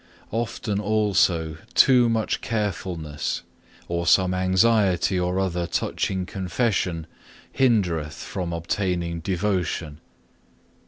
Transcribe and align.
3. 0.31 0.39
Often 0.39 0.79
also 0.79 1.57
too 1.75 2.09
much 2.09 2.41
carefulness 2.41 3.43
or 3.87 4.07
some 4.07 4.33
anxiety 4.33 5.19
or 5.19 5.39
other 5.39 5.67
touching 5.67 6.25
confession 6.25 7.05
hindereth 7.53 8.13
from 8.15 8.51
obtaining 8.51 9.19
devotion. 9.19 9.99